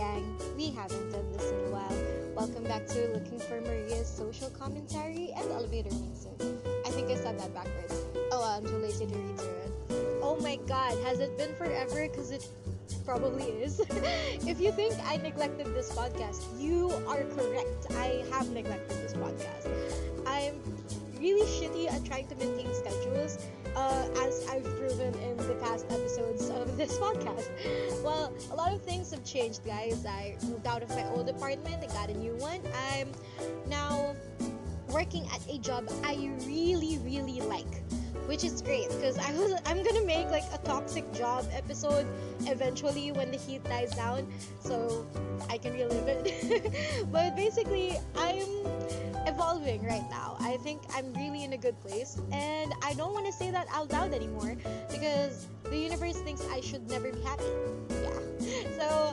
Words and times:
gang? 0.00 0.34
We 0.56 0.70
haven't 0.70 1.10
done 1.12 1.30
this 1.30 1.50
in 1.50 1.58
a 1.66 1.70
while. 1.76 1.98
Welcome 2.34 2.64
back 2.64 2.86
to 2.86 3.08
Looking 3.12 3.38
for 3.38 3.60
Maria's 3.60 4.08
social 4.08 4.48
commentary 4.48 5.30
and 5.36 5.44
elevator 5.52 5.94
music. 5.94 6.40
I 6.86 6.90
think 6.90 7.10
I 7.10 7.16
said 7.16 7.38
that 7.38 7.52
backwards. 7.52 8.06
Oh, 8.32 8.40
well, 8.40 8.44
I'm 8.44 8.64
too 8.64 8.78
lazy 8.78 9.04
to 9.04 9.14
read 9.14 9.38
through 9.38 9.60
it. 9.66 9.72
Oh 10.22 10.38
my 10.40 10.56
god, 10.66 10.96
has 11.04 11.20
it 11.20 11.36
been 11.36 11.54
forever? 11.54 12.08
Because 12.08 12.30
it 12.30 12.48
probably 13.04 13.44
is. 13.44 13.80
if 14.48 14.58
you 14.58 14.72
think 14.72 14.94
I 15.04 15.18
neglected 15.18 15.66
this 15.74 15.92
podcast, 15.92 16.48
you 16.58 16.88
are 17.06 17.22
correct. 17.36 17.92
I 17.98 18.24
have 18.32 18.48
neglected 18.52 18.96
this 19.02 19.12
podcast. 19.12 19.68
I'm 20.26 20.54
really 21.20 21.44
shitty 21.44 21.92
at 21.92 22.02
trying 22.06 22.26
to 22.28 22.34
maintain 22.36 22.72
schedules, 22.72 23.36
uh, 23.76 24.08
as 24.26 24.46
I've 24.50 24.64
proven 24.64 25.14
in 25.20 25.36
the 25.36 25.56
past 25.62 25.86
episodes 25.90 26.48
of 26.50 26.76
this 26.76 26.98
podcast. 27.04 27.48
Well, 28.02 28.32
a 28.50 28.54
lot 28.54 28.72
of 28.72 28.82
things 28.82 29.10
have 29.10 29.24
changed, 29.24 29.64
guys. 29.64 30.04
I 30.06 30.36
moved 30.44 30.66
out 30.66 30.82
of 30.82 30.88
my 30.90 31.06
old 31.10 31.28
apartment, 31.28 31.82
I 31.82 31.86
got 31.92 32.10
a 32.10 32.14
new 32.14 32.34
one. 32.36 32.60
I'm 32.90 33.12
now 33.68 34.14
working 34.88 35.26
at 35.34 35.40
a 35.48 35.58
job 35.58 35.88
I 36.04 36.30
really, 36.46 36.98
really 36.98 37.40
like. 37.40 37.82
Which 38.30 38.44
is 38.44 38.62
great 38.62 38.88
because 38.90 39.18
I 39.18 39.32
was 39.32 39.60
I'm 39.66 39.82
gonna 39.82 40.06
make 40.06 40.30
like 40.30 40.44
a 40.54 40.58
toxic 40.58 41.12
job 41.12 41.46
episode 41.52 42.06
eventually 42.46 43.10
when 43.10 43.32
the 43.32 43.36
heat 43.36 43.64
dies 43.64 43.90
down 43.90 44.24
so 44.60 45.04
I 45.50 45.58
can 45.58 45.72
relive 45.72 46.06
it. 46.06 47.06
but 47.10 47.34
basically 47.34 47.98
I'm 48.16 48.46
evolving 49.26 49.82
right 49.84 50.06
now. 50.10 50.36
I 50.38 50.58
think 50.58 50.80
I'm 50.94 51.12
really 51.14 51.42
in 51.42 51.54
a 51.54 51.58
good 51.58 51.74
place, 51.80 52.20
and 52.30 52.72
I 52.84 52.94
don't 52.94 53.12
want 53.12 53.26
to 53.26 53.32
say 53.32 53.50
that 53.50 53.66
out 53.74 53.90
loud 53.90 54.14
anymore 54.14 54.54
because 54.92 55.48
the 55.64 55.76
universe 55.76 56.18
thinks 56.18 56.46
I 56.52 56.60
should 56.60 56.88
never 56.88 57.10
be 57.10 57.20
happy. 57.22 57.50
Yeah. 57.90 58.14
So, 58.80 59.12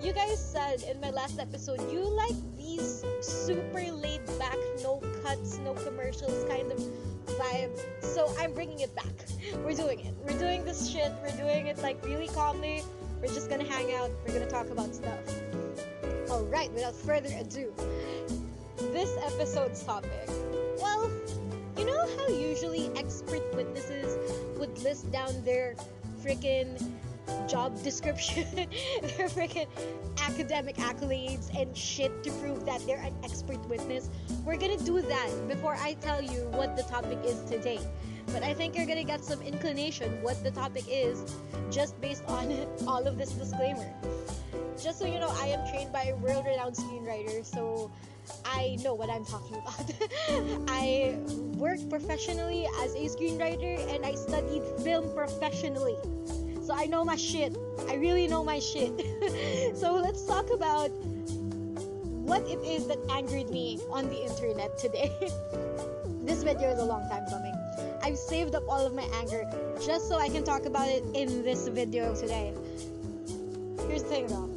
you 0.00 0.12
guys 0.12 0.38
said 0.38 0.82
in 0.82 1.00
my 1.00 1.10
last 1.10 1.40
episode 1.40 1.80
you 1.90 2.00
like 2.00 2.36
these 2.56 3.02
super 3.20 3.80
laid 3.80 4.24
back, 4.38 4.56
no 4.82 5.02
cuts, 5.24 5.58
no 5.58 5.74
commercials 5.74 6.44
kind 6.44 6.70
of 6.70 6.78
vibe. 7.38 7.78
So, 8.02 8.34
I'm 8.38 8.52
bringing 8.52 8.80
it 8.80 8.94
back. 8.94 9.14
We're 9.64 9.74
doing 9.74 10.00
it. 10.00 10.14
We're 10.24 10.38
doing 10.38 10.64
this 10.64 10.90
shit. 10.90 11.12
We're 11.22 11.36
doing 11.36 11.66
it 11.68 11.78
like 11.78 12.04
really 12.04 12.28
calmly. 12.28 12.82
We're 13.20 13.28
just 13.28 13.48
gonna 13.50 13.64
hang 13.64 13.94
out. 13.94 14.10
We're 14.26 14.34
gonna 14.34 14.50
talk 14.50 14.70
about 14.70 14.94
stuff. 14.94 15.18
Alright, 16.30 16.72
without 16.72 16.94
further 16.94 17.30
ado, 17.40 17.72
this 18.92 19.16
episode's 19.24 19.82
topic. 19.82 20.28
Well, 20.80 21.10
you 21.76 21.86
know 21.86 22.06
how 22.16 22.28
usually 22.28 22.90
expert 22.96 23.42
witnesses 23.54 24.16
would 24.58 24.78
list 24.82 25.10
down 25.10 25.42
their 25.44 25.74
freaking 26.22 26.80
job 27.46 27.82
description, 27.82 28.44
their 29.02 29.28
freaking 29.28 29.66
academic 30.26 30.76
accolades 30.76 31.54
and 31.58 31.76
shit 31.76 32.22
to 32.24 32.30
prove 32.32 32.64
that 32.66 32.84
they're 32.86 33.02
an 33.02 33.14
expert 33.24 33.58
witness? 33.68 34.10
We're 34.44 34.56
gonna 34.56 34.76
do 34.78 35.00
that 35.00 35.48
before 35.48 35.76
I 35.76 35.94
tell 35.94 36.22
you 36.22 36.48
what 36.52 36.76
the 36.76 36.82
topic 36.84 37.18
is 37.24 37.40
today. 37.44 37.80
But 38.32 38.42
I 38.42 38.52
think 38.54 38.76
you're 38.76 38.86
gonna 38.86 39.04
get 39.04 39.24
some 39.24 39.40
inclination 39.42 40.22
what 40.22 40.42
the 40.42 40.50
topic 40.50 40.84
is 40.88 41.36
just 41.70 42.00
based 42.00 42.24
on 42.26 42.54
all 42.86 43.06
of 43.06 43.18
this 43.18 43.32
disclaimer. 43.32 43.92
Just 44.82 44.98
so 44.98 45.06
you 45.06 45.18
know, 45.18 45.32
I 45.40 45.48
am 45.48 45.68
trained 45.70 45.92
by 45.92 46.04
a 46.04 46.16
world 46.16 46.44
renowned 46.46 46.76
screenwriter, 46.76 47.44
so 47.44 47.90
I 48.44 48.76
know 48.82 48.94
what 48.94 49.10
I'm 49.10 49.24
talking 49.24 49.56
about. 49.62 50.64
I 50.68 51.18
work 51.56 51.78
professionally 51.88 52.66
as 52.80 52.94
a 52.94 53.16
screenwriter 53.16 53.94
and 53.94 54.04
I 54.04 54.14
studied 54.14 54.62
film 54.82 55.12
professionally. 55.14 55.96
So 56.68 56.74
I 56.74 56.84
know 56.84 57.02
my 57.02 57.16
shit. 57.16 57.56
I 57.88 57.94
really 57.94 58.28
know 58.28 58.44
my 58.44 58.58
shit. 58.58 58.92
so 59.74 59.94
let's 59.94 60.26
talk 60.26 60.50
about 60.52 60.90
what 62.28 62.42
it 62.42 62.58
is 62.58 62.86
that 62.88 62.98
angered 63.08 63.48
me 63.48 63.80
on 63.90 64.10
the 64.10 64.22
internet 64.22 64.76
today. 64.76 65.10
this 66.26 66.42
video 66.42 66.68
is 66.68 66.78
a 66.78 66.84
long 66.84 67.08
time 67.08 67.24
coming. 67.30 67.54
I've 68.02 68.18
saved 68.18 68.54
up 68.54 68.64
all 68.68 68.86
of 68.86 68.92
my 68.92 69.08
anger 69.14 69.48
just 69.82 70.10
so 70.10 70.18
I 70.18 70.28
can 70.28 70.44
talk 70.44 70.66
about 70.66 70.88
it 70.88 71.02
in 71.14 71.42
this 71.42 71.68
video 71.68 72.14
today. 72.14 72.52
Here's 73.88 74.02
the 74.02 74.10
thing 74.10 74.26
though. 74.26 74.50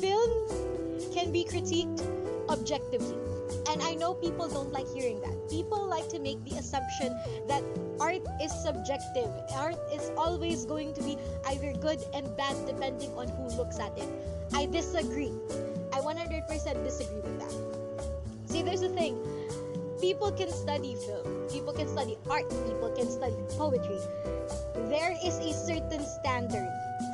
Film 0.00 1.12
can 1.14 1.30
be 1.30 1.44
critiqued 1.44 2.02
objectively. 2.48 3.14
And 3.70 3.80
I 3.80 3.94
know 3.94 4.14
people 4.14 4.48
don't 4.48 4.72
like 4.72 4.88
hearing 4.92 5.20
that. 5.20 5.48
People 5.48 5.86
like 5.86 6.08
to 6.08 6.18
make 6.18 6.42
the 6.44 6.56
assumption 6.56 7.16
that 7.46 7.62
art 8.00 8.22
is 8.42 8.50
subjective. 8.50 9.30
Art 9.54 9.76
is 9.92 10.10
always 10.16 10.64
going 10.64 10.94
to 10.94 11.02
be 11.02 11.16
either 11.46 11.72
good 11.74 12.02
and 12.14 12.34
bad 12.36 12.56
depending 12.66 13.12
on 13.16 13.28
who 13.28 13.48
looks 13.56 13.78
at 13.78 13.96
it. 13.96 14.08
I 14.54 14.66
disagree. 14.66 15.32
I 15.92 16.00
100% 16.00 16.48
disagree 16.82 17.20
with 17.20 17.38
that. 17.38 18.50
See, 18.50 18.62
there's 18.62 18.82
a 18.82 18.88
thing. 18.88 19.18
People 20.00 20.32
can 20.32 20.50
study 20.50 20.96
film, 21.06 21.46
people 21.52 21.74
can 21.74 21.86
study 21.86 22.16
art, 22.28 22.48
people 22.48 22.90
can 22.96 23.10
study 23.10 23.36
poetry. 23.50 24.00
There 24.88 25.14
is 25.22 25.36
a 25.38 25.52
certain 25.52 26.02
standard 26.06 26.68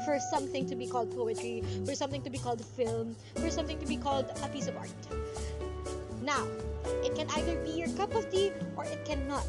for 0.04 0.20
something 0.30 0.68
to 0.68 0.76
be 0.76 0.86
called 0.86 1.10
poetry, 1.10 1.64
for 1.84 1.96
something 1.96 2.22
to 2.22 2.30
be 2.30 2.38
called 2.38 2.64
film, 2.64 3.16
for 3.34 3.50
something 3.50 3.78
to 3.80 3.86
be 3.86 3.96
called 3.96 4.30
a 4.40 4.48
piece 4.48 4.68
of 4.68 4.76
art. 4.76 4.90
Now, 6.26 6.44
it 7.04 7.14
can 7.14 7.30
either 7.38 7.54
be 7.62 7.70
your 7.70 7.88
cup 7.90 8.12
of 8.16 8.28
tea 8.32 8.50
or 8.74 8.84
it 8.84 9.04
cannot. 9.04 9.46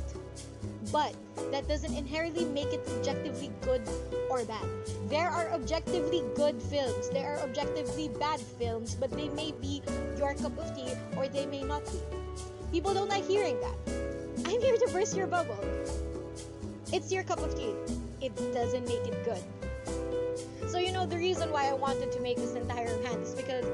But 0.92 1.16
that 1.52 1.68
doesn't 1.68 1.92
inherently 1.92 2.46
make 2.46 2.68
it 2.68 2.88
objectively 3.00 3.50
good 3.62 3.82
or 4.30 4.46
bad. 4.46 4.64
There 5.10 5.28
are 5.28 5.50
objectively 5.50 6.22
good 6.36 6.62
films, 6.62 7.10
there 7.10 7.34
are 7.34 7.40
objectively 7.40 8.10
bad 8.20 8.40
films, 8.40 8.94
but 8.94 9.10
they 9.10 9.28
may 9.30 9.54
be 9.60 9.82
your 10.20 10.36
cup 10.36 10.56
of 10.60 10.76
tea 10.78 10.94
or 11.18 11.28
they 11.28 11.48
may 11.48 11.64
not 11.64 11.84
be. 11.86 11.98
People 12.72 12.94
don't 12.94 13.10
like 13.10 13.26
hearing 13.26 13.60
that. 13.60 13.76
I'm 14.46 14.62
here 14.62 14.78
to 14.78 14.88
burst 14.94 15.18
your 15.18 15.26
bubble. 15.26 15.58
It's 16.94 17.12
your 17.12 17.24
cup 17.24 17.40
of 17.40 17.56
tea. 17.58 17.74
It 18.22 18.36
doesn't 18.54 18.86
make 18.86 19.02
it 19.02 19.26
good. 19.26 19.44
So, 20.70 20.78
you 20.78 20.92
know, 20.92 21.08
the 21.08 21.18
reason 21.18 21.52
why 21.52 21.70
I 21.70 21.74
wanted 21.74 22.12
to 22.12 22.20
make 22.20 22.38
this 22.38 22.54
entire 22.54 22.94
rant 23.02 23.24
is 23.24 23.34
because 23.34 23.66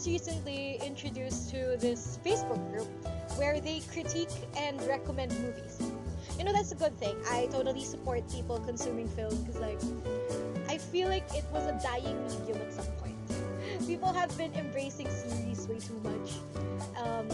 was 0.00 0.08
recently 0.08 0.80
introduced 0.82 1.50
to 1.50 1.76
this 1.78 2.18
Facebook 2.24 2.60
group 2.72 2.88
where 3.36 3.60
they 3.60 3.80
critique 3.92 4.32
and 4.56 4.80
recommend 4.84 5.30
movies. 5.42 5.78
You 6.38 6.44
know, 6.44 6.54
that's 6.54 6.72
a 6.72 6.74
good 6.74 6.98
thing. 6.98 7.16
I 7.30 7.48
totally 7.52 7.84
support 7.84 8.22
people 8.30 8.58
consuming 8.60 9.08
film 9.08 9.36
because, 9.42 9.60
like, 9.60 9.78
I 10.70 10.78
feel 10.78 11.08
like 11.08 11.24
it 11.34 11.44
was 11.52 11.66
a 11.66 11.78
dying 11.82 12.16
medium 12.28 12.56
at 12.62 12.72
some 12.72 12.86
point. 12.96 13.16
People 13.86 14.10
have 14.14 14.34
been 14.38 14.54
embracing 14.54 15.10
series 15.10 15.68
way 15.68 15.78
too 15.78 16.00
much. 16.02 16.32
Um, 16.96 17.28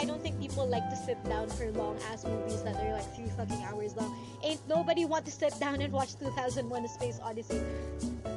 I 0.00 0.06
don't 0.06 0.22
think 0.22 0.40
people 0.40 0.66
like 0.66 0.88
to 0.88 0.96
sit 0.96 1.22
down 1.24 1.50
for 1.50 1.70
long 1.72 1.98
ass 2.10 2.24
movies 2.24 2.62
that 2.62 2.74
are 2.76 2.94
like 2.94 3.14
three 3.14 3.28
fucking 3.36 3.62
hours 3.64 3.94
long. 3.96 4.16
Ain't 4.42 4.66
nobody 4.66 5.04
want 5.04 5.26
to 5.26 5.30
sit 5.30 5.52
down 5.60 5.82
and 5.82 5.92
watch 5.92 6.18
2001: 6.18 6.84
A 6.84 6.88
Space 6.88 7.20
Odyssey. 7.22 7.60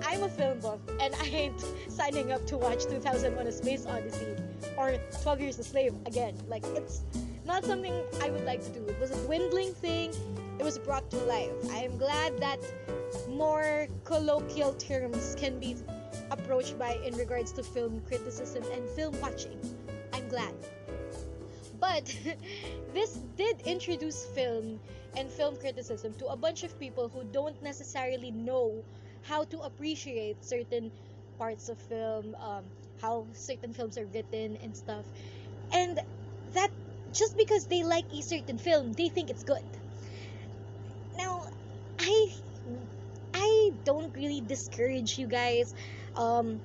I'm 0.06 0.24
a 0.24 0.30
film 0.30 0.60
buff, 0.60 0.80
and 1.00 1.16
I 1.22 1.26
ain't 1.28 1.66
signing 1.88 2.34
up 2.34 2.46
to 2.48 2.58
watch 2.58 2.84
2001: 2.84 3.48
A 3.48 3.52
Space 3.54 3.86
Odyssey 3.86 4.36
or 4.78 4.98
12 5.22 5.40
Years 5.40 5.60
a 5.60 5.64
Slave 5.64 5.94
again. 6.06 6.36
Like 6.50 6.66
it's 6.76 7.04
not 7.46 7.64
something 7.64 7.94
I 8.22 8.30
would 8.30 8.44
like 8.44 8.62
to 8.66 8.70
do. 8.70 8.86
It 8.86 9.00
was 9.00 9.12
a 9.12 9.26
dwindling 9.26 9.74
thing. 9.74 10.14
It 10.60 10.64
was 10.64 10.78
brought 10.78 11.10
to 11.12 11.18
life. 11.20 11.54
I 11.72 11.78
am 11.78 11.98
glad 11.98 12.40
that 12.40 12.60
more 13.30 13.88
colloquial 14.04 14.74
terms 14.74 15.38
can 15.40 15.60
be 15.60 15.78
approached 16.30 16.78
by 16.78 17.00
in 17.06 17.16
regards 17.16 17.54
to 17.54 17.64
film 17.64 18.02
criticism 18.06 18.66
and 18.74 18.84
film 18.90 19.16
watching. 19.22 19.58
I'm 20.12 20.28
glad. 20.28 20.54
But 21.84 22.06
this 22.94 23.12
did 23.36 23.60
introduce 23.68 24.26
film 24.28 24.80
and 25.18 25.30
film 25.30 25.58
criticism 25.58 26.14
to 26.16 26.28
a 26.28 26.38
bunch 26.38 26.64
of 26.64 26.80
people 26.80 27.10
who 27.10 27.26
don't 27.26 27.62
necessarily 27.62 28.32
know 28.32 28.86
how 29.24 29.44
to 29.46 29.60
appreciate 29.60 30.44
certain 30.46 30.92
parts 31.38 31.68
of 31.70 31.78
film, 31.78 32.36
um, 32.40 32.64
how 33.02 33.28
certain 33.34 33.74
films 33.74 33.98
are 33.98 34.08
written 34.08 34.58
and 34.64 34.76
stuff. 34.76 35.06
And 35.74 36.00
that 36.54 36.70
just 37.12 37.38
because 37.38 37.68
they 37.68 37.84
like 37.84 38.06
a 38.14 38.22
certain 38.22 38.58
film, 38.58 38.94
they 38.94 39.10
think 39.10 39.30
it's 39.30 39.44
good. 39.44 39.68
Now, 41.18 41.46
I 42.00 42.28
I 43.34 43.72
don't 43.84 44.16
really 44.16 44.42
discourage 44.42 45.18
you 45.18 45.28
guys 45.28 45.74
um 46.16 46.62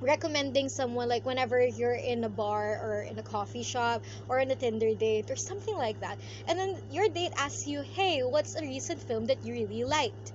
recommending 0.00 0.68
someone 0.68 1.08
like 1.08 1.24
whenever 1.26 1.60
you're 1.66 1.94
in 1.94 2.24
a 2.24 2.28
bar 2.28 2.78
or 2.80 3.02
in 3.02 3.18
a 3.18 3.22
coffee 3.22 3.62
shop 3.62 4.04
or 4.28 4.38
in 4.40 4.50
a 4.50 4.56
Tinder 4.56 4.94
date 4.94 5.30
or 5.30 5.36
something 5.36 5.76
like 5.76 6.00
that. 6.00 6.20
And 6.46 6.58
then 6.58 6.80
your 6.88 7.08
date 7.08 7.32
asks 7.36 7.66
you, 7.66 7.82
"Hey, 7.82 8.20
what's 8.22 8.54
a 8.56 8.62
recent 8.62 9.02
film 9.02 9.26
that 9.26 9.44
you 9.44 9.52
really 9.54 9.84
liked?" 9.84 10.32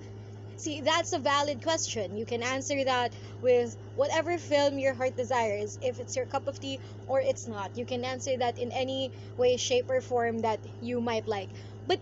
See, 0.58 0.82
that's 0.82 1.14
a 1.14 1.20
valid 1.20 1.64
question. 1.64 2.18
You 2.18 2.26
can 2.26 2.44
answer 2.44 2.84
that 2.84 3.16
with 3.40 3.78
whatever 3.94 4.38
film 4.38 4.80
your 4.80 4.94
heart 4.94 5.16
desires, 5.16 5.78
if 5.82 5.98
it's 6.00 6.16
your 6.18 6.26
cup 6.26 6.48
of 6.48 6.60
tea 6.60 6.82
or 7.08 7.22
it's 7.22 7.48
not. 7.48 7.78
You 7.78 7.86
can 7.86 8.04
answer 8.04 8.38
that 8.38 8.58
in 8.58 8.72
any 8.74 9.14
way, 9.38 9.56
shape, 9.58 9.90
or 9.90 10.02
form 10.02 10.40
that 10.40 10.66
you 10.82 11.00
might 11.00 11.26
like. 11.28 11.52
But 11.88 12.02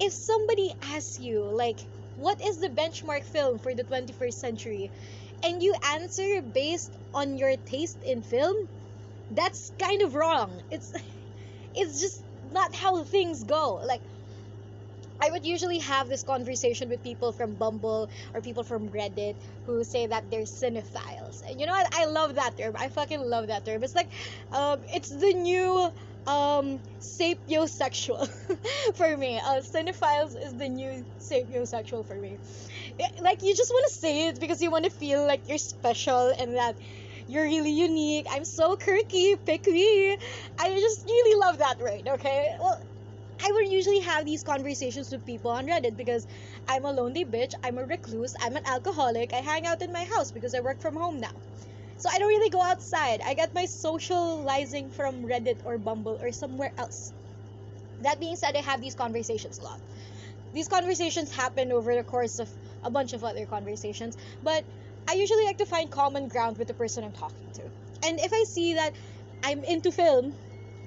if 0.00 0.12
somebody 0.12 0.74
asks 0.82 1.18
you, 1.20 1.44
like, 1.44 1.88
what 2.14 2.40
is 2.40 2.58
the 2.58 2.68
benchmark 2.68 3.22
film 3.24 3.58
for 3.60 3.76
the 3.76 3.84
21st 3.84 4.40
century? 4.40 4.90
And 5.44 5.62
you 5.62 5.74
answer 5.84 6.42
based 6.42 6.96
on 7.14 7.36
your 7.36 7.56
taste 7.56 8.02
in 8.02 8.22
film, 8.22 8.56
that's 9.30 9.72
kind 9.80 10.02
of 10.02 10.14
wrong. 10.14 10.62
It's 10.70 10.92
it's 11.74 12.00
just 12.00 12.24
not 12.42 12.74
how 12.74 13.04
things 13.04 13.44
go. 13.44 13.80
Like 13.86 14.02
I 15.20 15.30
would 15.30 15.44
usually 15.44 15.78
have 15.80 16.08
this 16.08 16.22
conversation 16.24 16.88
with 16.88 17.02
people 17.02 17.32
from 17.32 17.56
Bumble 17.56 18.08
or 18.34 18.40
people 18.40 18.62
from 18.64 18.88
Reddit 18.88 19.36
who 19.64 19.82
say 19.84 20.06
that 20.06 20.30
they're 20.30 20.42
cinephiles. 20.42 21.40
And 21.48 21.60
you 21.60 21.66
know 21.66 21.72
what? 21.72 21.88
I 21.92 22.06
love 22.06 22.34
that 22.36 22.56
term. 22.56 22.74
I 22.78 22.88
fucking 22.88 23.20
love 23.20 23.48
that 23.48 23.64
term. 23.64 23.82
It's 23.82 23.94
like, 23.96 24.10
um, 24.52 24.82
it's 24.94 25.08
the 25.08 25.34
new 25.34 25.90
um, 26.26 26.80
sapiosexual 27.00 28.28
for 28.94 29.16
me. 29.16 29.38
Uh, 29.38 29.60
cinephiles 29.62 30.34
is 30.40 30.54
the 30.56 30.68
new 30.68 31.04
sapiosexual 31.20 32.06
for 32.06 32.18
me. 32.20 32.38
Eh, 32.98 33.08
like, 33.22 33.42
you 33.42 33.54
just 33.54 33.70
want 33.70 33.86
to 33.88 33.94
say 33.98 34.28
it 34.28 34.40
because 34.40 34.60
you 34.60 34.70
want 34.70 34.84
to 34.84 34.90
feel 34.90 35.26
like 35.26 35.48
you're 35.48 35.58
special 35.58 36.32
and 36.38 36.56
that 36.56 36.76
you're 37.26 37.44
really 37.44 37.72
unique. 37.72 38.26
I'm 38.30 38.44
so 38.44 38.76
quirky, 38.76 39.36
pick 39.46 39.66
me. 39.66 40.16
I 40.58 40.68
just 40.70 41.04
really 41.06 41.40
love 41.40 41.58
that 41.58 41.76
right? 41.80 42.06
okay? 42.08 42.48
Well, 42.60 42.80
I 43.42 43.50
would 43.52 43.68
usually 43.72 44.00
have 44.00 44.24
these 44.24 44.42
conversations 44.42 45.10
with 45.12 45.24
people 45.24 45.50
on 45.52 45.66
Reddit 45.68 45.96
because 45.96 46.26
I'm 46.68 46.84
a 46.84 46.92
lonely 46.92 47.24
bitch, 47.24 47.52
I'm 47.62 47.78
a 47.78 47.84
recluse, 47.84 48.34
I'm 48.40 48.56
an 48.56 48.66
alcoholic, 48.66 49.32
I 49.32 49.38
hang 49.38 49.66
out 49.66 49.82
in 49.82 49.92
my 49.92 50.04
house 50.16 50.32
because 50.32 50.54
I 50.54 50.60
work 50.60 50.80
from 50.80 50.96
home 50.96 51.20
now. 51.20 51.34
So 51.96 52.08
I 52.12 52.18
don't 52.18 52.28
really 52.28 52.50
go 52.50 52.62
outside. 52.62 53.20
I 53.26 53.34
get 53.34 53.54
my 53.54 53.66
socializing 53.66 54.90
from 54.90 55.24
Reddit 55.24 55.60
or 55.64 55.78
Bumble 55.78 56.18
or 56.20 56.32
somewhere 56.32 56.72
else. 56.78 57.12
That 58.00 58.20
being 58.20 58.36
said, 58.36 58.56
I 58.56 58.62
have 58.62 58.80
these 58.80 58.94
conversations 58.96 59.58
a 59.58 59.62
lot. 59.62 59.80
These 60.52 60.68
conversations 60.68 61.32
happen 61.32 61.72
over 61.72 61.94
the 61.94 62.04
course 62.04 62.38
of 62.38 62.50
a 62.82 62.90
bunch 62.90 63.12
of 63.12 63.24
other 63.24 63.46
conversations, 63.46 64.16
but 64.42 64.64
I 65.08 65.14
usually 65.14 65.44
like 65.46 65.58
to 65.58 65.66
find 65.66 65.90
common 65.90 66.28
ground 66.28 66.58
with 66.58 66.68
the 66.68 66.74
person 66.74 67.04
I'm 67.04 67.12
talking 67.12 67.50
to. 67.54 67.62
And 68.04 68.20
if 68.20 68.32
I 68.32 68.44
see 68.48 68.74
that 68.74 68.92
I'm 69.42 69.64
into 69.64 69.92
film, 69.92 70.34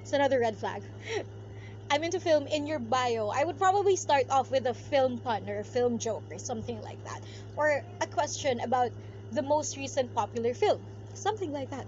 it's 0.01 0.13
another 0.13 0.39
red 0.39 0.57
flag. 0.59 0.83
I'm 1.91 2.03
into 2.03 2.19
film 2.19 2.47
in 2.47 2.65
your 2.67 2.79
bio, 2.79 3.29
I 3.29 3.43
would 3.43 3.57
probably 3.57 3.95
start 3.97 4.25
off 4.31 4.49
with 4.49 4.65
a 4.65 4.73
film 4.73 5.19
pun 5.19 5.47
or 5.49 5.59
a 5.59 5.63
film 5.63 5.99
joke 5.99 6.25
or 6.31 6.39
something 6.39 6.81
like 6.81 7.03
that. 7.03 7.19
Or 7.55 7.83
a 8.01 8.07
question 8.07 8.59
about 8.61 8.91
the 9.31 9.43
most 9.43 9.77
recent 9.77 10.13
popular 10.13 10.53
film. 10.55 10.87
Something 11.13 11.51
like 11.51 11.69
that. 11.71 11.87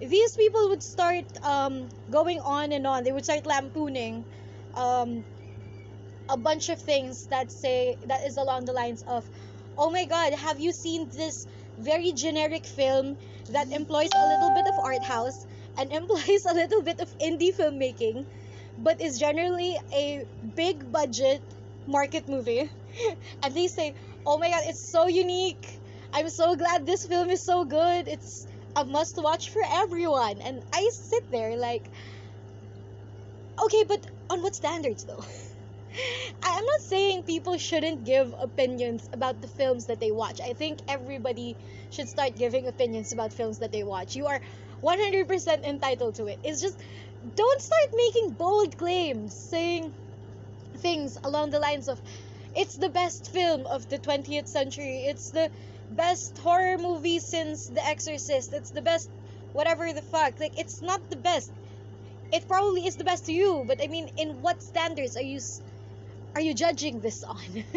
These 0.00 0.36
people 0.36 0.68
would 0.70 0.82
start 0.82 1.24
um, 1.42 1.88
going 2.10 2.40
on 2.40 2.72
and 2.72 2.86
on. 2.86 3.04
They 3.04 3.12
would 3.12 3.24
start 3.24 3.46
lampooning 3.46 4.26
um, 4.74 5.24
a 6.28 6.36
bunch 6.36 6.68
of 6.68 6.80
things 6.80 7.26
that 7.30 7.50
say 7.50 7.96
that 8.06 8.24
is 8.24 8.36
along 8.36 8.64
the 8.66 8.72
lines 8.72 9.02
of, 9.06 9.28
"Oh 9.76 9.90
my 9.90 10.04
God, 10.06 10.32
have 10.34 10.60
you 10.60 10.72
seen 10.72 11.08
this 11.10 11.46
very 11.78 12.12
generic 12.12 12.66
film 12.66 13.16
that 13.48 13.72
employs 13.72 14.10
a 14.14 14.26
little 14.28 14.50
bit 14.54 14.66
of 14.68 14.78
art 14.84 15.04
house 15.04 15.46
and 15.76 15.92
employs 16.00 16.44
a 16.44 16.54
little 16.54 16.82
bit 16.82 17.00
of 17.00 17.14
indie 17.20 17.54
filmmaking?" 17.54 18.26
but 18.76 19.00
is 19.00 19.18
generally 19.18 19.78
a 19.92 20.24
big 20.54 20.90
budget 20.90 21.42
market 21.86 22.28
movie. 22.28 22.70
and 23.42 23.54
they 23.54 23.68
say, 23.68 23.94
"Oh 24.26 24.38
my 24.38 24.48
god, 24.50 24.62
it's 24.66 24.82
so 24.90 25.06
unique. 25.06 25.80
I'm 26.12 26.30
so 26.30 26.56
glad 26.56 26.86
this 26.86 27.04
film 27.06 27.28
is 27.30 27.44
so 27.44 27.64
good. 27.66 28.08
It's 28.08 28.46
a 28.76 28.84
must 28.84 29.16
watch 29.18 29.50
for 29.50 29.62
everyone." 29.68 30.40
And 30.40 30.62
I 30.72 30.88
sit 30.92 31.24
there 31.30 31.56
like, 31.56 31.90
"Okay, 33.62 33.84
but 33.84 34.04
on 34.30 34.42
what 34.42 34.56
standards 34.56 35.04
though?" 35.04 35.24
I'm 36.42 36.64
not 36.64 36.80
saying 36.80 37.22
people 37.24 37.58
shouldn't 37.58 38.04
give 38.04 38.34
opinions 38.40 39.08
about 39.12 39.40
the 39.40 39.48
films 39.48 39.86
that 39.86 40.00
they 40.00 40.10
watch. 40.10 40.40
I 40.40 40.52
think 40.54 40.80
everybody 40.88 41.56
should 41.90 42.08
start 42.08 42.36
giving 42.36 42.66
opinions 42.66 43.12
about 43.12 43.32
films 43.32 43.58
that 43.58 43.72
they 43.72 43.84
watch. 43.84 44.16
You 44.16 44.26
are 44.26 44.40
100% 44.82 45.64
entitled 45.64 46.16
to 46.16 46.26
it. 46.26 46.38
It's 46.42 46.60
just 46.60 46.78
don't 47.36 47.60
start 47.60 47.90
making 47.96 48.34
bold 48.34 48.76
claims 48.76 49.34
saying 49.34 49.94
things 50.78 51.18
along 51.24 51.50
the 51.50 51.58
lines 51.60 51.88
of 51.88 52.00
it's 52.54 52.76
the 52.76 52.88
best 52.88 53.30
film 53.30 53.66
of 53.66 53.88
the 53.88 53.98
20th 53.98 54.48
century 54.48 55.04
it's 55.06 55.30
the 55.30 55.50
best 55.90 56.38
horror 56.38 56.78
movie 56.78 57.18
since 57.18 57.66
the 57.68 57.84
exorcist 57.86 58.52
it's 58.52 58.70
the 58.70 58.82
best 58.82 59.10
whatever 59.52 59.92
the 59.92 60.02
fuck 60.02 60.38
like 60.40 60.58
it's 60.58 60.80
not 60.82 61.00
the 61.10 61.16
best 61.16 61.52
it 62.32 62.46
probably 62.48 62.86
is 62.86 62.96
the 62.96 63.04
best 63.04 63.26
to 63.26 63.32
you 63.32 63.64
but 63.66 63.80
i 63.82 63.86
mean 63.88 64.08
in 64.16 64.40
what 64.42 64.62
standards 64.62 65.16
are 65.16 65.22
you 65.22 65.40
are 66.34 66.40
you 66.40 66.54
judging 66.54 67.00
this 67.00 67.22
on 67.24 67.64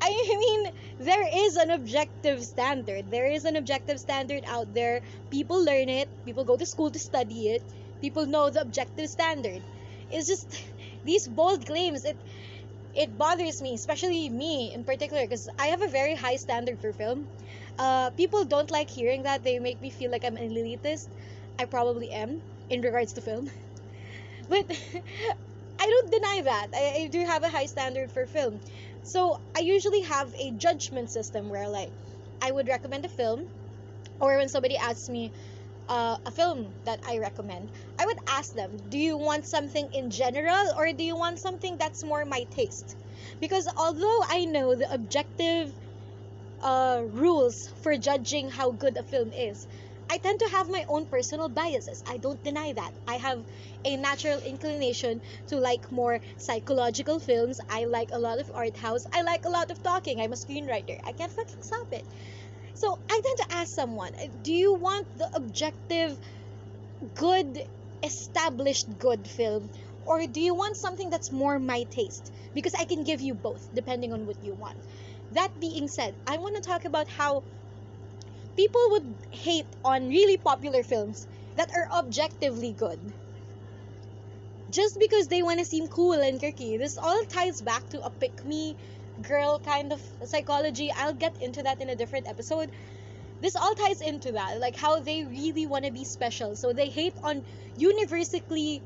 i 0.00 0.10
mean 0.42 0.72
there 0.98 1.46
is 1.46 1.56
an 1.56 1.70
objective 1.70 2.42
standard 2.44 3.10
there 3.10 3.30
is 3.30 3.44
an 3.44 3.56
objective 3.56 3.98
standard 4.00 4.42
out 4.46 4.72
there 4.74 5.00
people 5.30 5.64
learn 5.64 5.88
it 5.88 6.10
people 6.24 6.44
go 6.44 6.56
to 6.56 6.66
school 6.66 6.90
to 6.90 6.98
study 6.98 7.48
it 7.48 7.62
people 8.00 8.26
know 8.26 8.50
the 8.50 8.60
objective 8.60 9.08
standard. 9.08 9.62
It's 10.10 10.26
just 10.26 10.52
these 11.04 11.28
bold 11.28 11.64
claims. 11.66 12.04
It 12.04 12.20
it 12.94 13.18
bothers 13.18 13.60
me, 13.62 13.74
especially 13.74 14.30
me 14.30 14.72
in 14.74 14.84
particular, 14.84 15.22
because 15.24 15.48
I 15.58 15.68
have 15.68 15.82
a 15.82 15.88
very 15.88 16.16
high 16.16 16.36
standard 16.36 16.80
for 16.80 16.92
film. 16.92 17.28
Uh, 17.78 18.10
people 18.12 18.44
don't 18.46 18.70
like 18.70 18.90
hearing 18.90 19.24
that. 19.24 19.44
They 19.44 19.58
make 19.60 19.80
me 19.80 19.90
feel 19.90 20.10
like 20.10 20.24
I'm 20.24 20.36
an 20.36 20.50
elitist. 20.50 21.08
I 21.58 21.66
probably 21.66 22.10
am 22.12 22.42
in 22.70 22.82
regards 22.82 23.14
to 23.14 23.22
film, 23.22 23.50
but 24.48 24.66
I 25.78 25.86
don't 25.86 26.12
deny 26.12 26.40
that. 26.44 26.68
I, 26.74 27.02
I 27.04 27.08
do 27.08 27.26
have 27.26 27.42
a 27.44 27.50
high 27.50 27.66
standard 27.66 28.12
for 28.12 28.26
film. 28.26 28.60
So 29.02 29.38
I 29.56 29.60
usually 29.60 30.02
have 30.02 30.34
a 30.34 30.52
judgment 30.52 31.10
system 31.10 31.48
where 31.50 31.68
like 31.68 31.92
I 32.40 32.50
would 32.52 32.68
recommend 32.68 33.04
a 33.04 33.08
film, 33.08 33.40
or 34.20 34.36
when 34.38 34.48
somebody 34.48 34.76
asks 34.76 35.08
me, 35.08 35.32
uh, 35.88 36.16
a 36.26 36.30
film 36.32 36.74
that 36.84 37.00
I 37.06 37.18
recommend, 37.18 37.70
I 37.98 38.06
would 38.06 38.18
ask 38.28 38.52
them, 38.52 38.76
do 38.88 38.98
you 38.98 39.18
want 39.18 39.46
something 39.46 39.88
in 39.92 40.10
general 40.10 40.72
or 40.78 40.92
do 40.92 41.04
you 41.04 41.16
want 41.16 41.38
something 41.40 41.76
that's 41.78 42.04
more 42.04 42.24
my 42.24 42.44
taste? 42.50 42.96
Because 43.40 43.68
although 43.76 44.20
I 44.28 44.46
know 44.46 44.74
the 44.76 44.92
objective 44.92 45.72
uh, 46.62 47.02
rules 47.04 47.68
for 47.82 47.96
judging 47.98 48.50
how 48.50 48.72
good 48.72 48.96
a 48.96 49.02
film 49.04 49.32
is, 49.32 49.66
I 50.12 50.18
tend 50.18 50.38
to 50.40 50.48
have 50.50 50.68
my 50.68 50.84
own 50.88 51.06
personal 51.06 51.48
biases. 51.48 52.02
I 52.06 52.18
don't 52.18 52.42
deny 52.44 52.72
that. 52.74 52.92
I 53.06 53.16
have 53.16 53.42
a 53.84 53.96
natural 53.96 54.38
inclination 54.40 55.22
to 55.48 55.56
like 55.56 55.90
more 55.90 56.20
psychological 56.36 57.18
films. 57.18 57.58
I 57.70 57.86
like 57.86 58.10
a 58.12 58.18
lot 58.18 58.38
of 58.38 58.50
art 58.54 58.76
house. 58.76 59.04
I 59.12 59.22
like 59.22 59.46
a 59.46 59.48
lot 59.48 59.70
of 59.70 59.82
talking. 59.82 60.20
I'm 60.20 60.32
a 60.34 60.36
screenwriter. 60.36 60.98
I 61.04 61.12
can't 61.12 61.32
fucking 61.32 61.62
stop 61.62 61.88
it. 61.92 62.06
So 62.74 62.98
I 63.10 63.20
tend 63.24 63.38
to 63.50 63.56
ask 63.56 63.72
someone, 63.74 64.12
do 64.42 64.52
you 64.52 64.74
want 64.74 65.08
the 65.16 65.30
objective, 65.34 66.18
good, 67.14 67.58
established 68.02 68.86
good 68.98 69.28
film? 69.30 69.70
Or 70.02 70.26
do 70.26 70.40
you 70.40 70.54
want 70.54 70.76
something 70.76 71.10
that's 71.10 71.30
more 71.32 71.58
my 71.58 71.84
taste? 71.90 72.30
Because 72.54 72.74
I 72.78 72.84
can 72.84 73.04
give 73.04 73.20
you 73.20 73.34
both 73.34 73.66
depending 73.72 74.12
on 74.12 74.26
what 74.26 74.36
you 74.42 74.54
want. 74.54 74.78
That 75.30 75.50
being 75.60 75.88
said, 75.88 76.16
I 76.26 76.38
want 76.38 76.56
to 76.56 76.68
talk 76.68 76.84
about 76.84 77.08
how 77.08 77.44
people 78.56 78.80
would 78.90 79.18
hate 79.30 79.74
on 79.84 80.08
really 80.08 80.36
popular 80.38 80.82
films 80.82 81.26
that 81.56 81.70
are 81.74 81.98
objectively 81.98 82.72
good. 82.72 83.12
Just 84.70 84.98
because 84.98 85.28
they 85.28 85.42
want 85.42 85.60
to 85.60 85.64
seem 85.64 85.86
cool 85.88 86.14
and 86.20 86.38
quirky. 86.40 86.76
This 86.76 86.98
all 86.98 87.22
ties 87.28 87.60
back 87.60 87.88
to 87.90 88.00
a 88.02 88.10
pick 88.10 88.44
me 88.44 88.76
girl 89.20 89.60
kind 89.60 89.92
of 89.92 90.02
psychology. 90.24 90.90
I'll 90.96 91.14
get 91.14 91.36
into 91.40 91.62
that 91.62 91.80
in 91.80 91.90
a 91.90 91.96
different 91.96 92.26
episode. 92.28 92.70
This 93.40 93.56
all 93.56 93.74
ties 93.74 94.00
into 94.00 94.32
that, 94.32 94.60
like 94.60 94.76
how 94.76 95.00
they 95.00 95.24
really 95.24 95.66
want 95.66 95.84
to 95.86 95.92
be 95.92 96.04
special. 96.04 96.56
So 96.56 96.72
they 96.72 96.90
hate 96.90 97.16
on 97.22 97.44
universally 97.76 98.84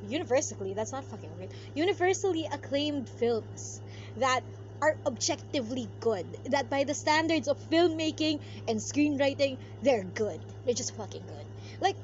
universally, 0.00 0.74
that's 0.74 0.92
not 0.92 1.04
fucking 1.06 1.36
right. 1.38 1.52
Universally 1.74 2.48
acclaimed 2.52 3.08
films 3.08 3.80
that 4.16 4.42
are 4.82 4.96
objectively 5.06 5.88
good. 6.00 6.26
That 6.46 6.70
by 6.70 6.84
the 6.84 6.94
standards 6.94 7.48
of 7.48 7.58
filmmaking 7.70 8.40
and 8.68 8.78
screenwriting, 8.80 9.58
they're 9.82 10.04
good. 10.04 10.40
They're 10.64 10.74
just 10.74 10.94
fucking 10.96 11.26
good. 11.26 11.46
Like, 11.80 11.96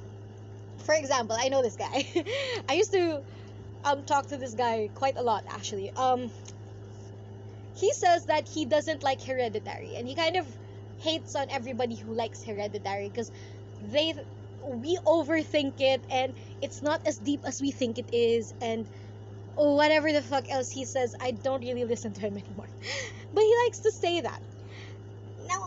for 0.85 0.95
example, 0.95 1.37
I 1.39 1.49
know 1.49 1.63
this 1.63 1.77
guy. 1.77 2.07
I 2.69 2.75
used 2.75 2.93
to 2.93 3.23
um 3.85 4.05
talk 4.05 4.29
to 4.29 4.37
this 4.39 4.55
guy 4.55 4.89
quite 4.95 5.17
a 5.19 5.23
lot 5.23 5.45
actually. 5.51 5.93
Um 5.97 6.31
he 7.75 7.93
says 7.93 8.27
that 8.27 8.49
he 8.49 8.65
doesn't 8.67 9.03
like 9.03 9.23
Hereditary, 9.23 9.95
and 9.97 10.07
he 10.07 10.15
kind 10.15 10.37
of 10.37 10.47
hates 10.99 11.35
on 11.35 11.49
everybody 11.51 11.97
who 11.97 12.15
likes 12.15 12.43
Hereditary 12.45 13.09
because 13.09 13.31
they 13.81 14.15
we 14.65 14.99
overthink 15.07 15.75
it 15.81 16.05
and 16.09 16.35
it's 16.61 16.83
not 16.83 17.01
as 17.05 17.19
deep 17.19 17.41
as 17.45 17.61
we 17.61 17.73
think 17.73 17.99
it 17.99 18.09
is 18.13 18.53
and 18.61 18.87
whatever 19.57 20.13
the 20.13 20.23
fuck 20.23 20.45
else 20.51 20.71
he 20.71 20.85
says 20.85 21.15
i 21.21 21.31
don't 21.31 21.63
really 21.63 21.85
listen 21.85 22.13
to 22.13 22.21
him 22.21 22.37
anymore 22.37 22.69
but 23.35 23.43
he 23.43 23.55
likes 23.65 23.81
to 23.81 23.93
say 23.93 24.21
that 24.21 24.41
now 25.49 25.63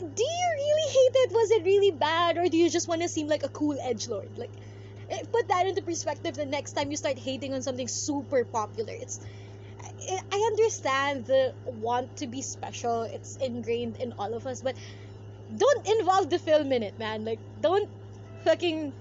do 0.00 0.22
you 0.22 0.46
really 0.62 0.92
hate 0.92 1.16
it 1.24 1.32
was 1.32 1.50
it 1.50 1.64
really 1.64 1.96
bad 1.96 2.38
or 2.38 2.48
do 2.48 2.56
you 2.56 2.70
just 2.70 2.88
want 2.88 3.02
to 3.02 3.08
seem 3.08 3.28
like 3.28 3.42
a 3.44 3.48
cool 3.48 3.76
edge 3.84 4.08
lord 4.08 4.28
like 4.36 4.52
eh, 5.10 5.18
put 5.32 5.48
that 5.48 5.66
into 5.66 5.82
perspective 5.82 6.34
the 6.34 6.44
next 6.46 6.72
time 6.72 6.90
you 6.90 6.96
start 6.96 7.18
hating 7.18 7.52
on 7.54 7.62
something 7.62 7.88
super 7.88 8.44
popular 8.44 8.92
it's 8.92 9.20
I, 10.08 10.18
I 10.32 10.50
understand 10.52 11.26
the 11.26 11.54
want 11.64 12.16
to 12.16 12.26
be 12.26 12.42
special. 12.42 13.02
It's 13.02 13.36
ingrained 13.36 13.96
in 13.96 14.12
all 14.18 14.34
of 14.34 14.46
us, 14.46 14.62
but 14.62 14.76
don't 15.54 15.86
involve 16.00 16.30
the 16.30 16.38
film 16.38 16.72
in 16.72 16.82
it, 16.82 16.98
man. 16.98 17.24
Like, 17.24 17.40
don't 17.60 17.90
fucking 18.44 18.94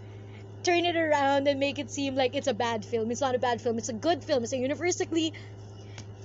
turn 0.63 0.85
it 0.85 0.95
around 0.95 1.47
and 1.47 1.59
make 1.59 1.79
it 1.79 1.91
seem 1.91 2.15
like 2.15 2.35
it's 2.35 2.47
a 2.47 2.53
bad 2.53 2.85
film. 2.85 3.11
It's 3.11 3.21
not 3.21 3.35
a 3.35 3.39
bad 3.39 3.61
film. 3.61 3.77
It's 3.77 3.89
a 3.89 3.93
good 3.93 4.23
film. 4.23 4.43
It's 4.43 4.53
a 4.53 4.57
universally 4.57 5.33